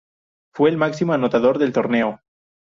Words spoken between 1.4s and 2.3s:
del torneo.